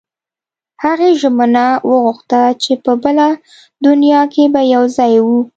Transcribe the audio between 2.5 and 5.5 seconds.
چې په بله دنیا کې به یو ځای وو